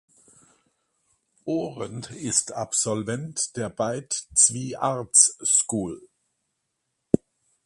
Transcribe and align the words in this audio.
Oren 1.45 2.01
ist 2.17 2.53
Absolvent 2.53 3.55
der 3.55 3.69
Beit 3.69 4.25
Zvi 4.33 4.75
Arts 4.75 5.37
School. 5.45 6.01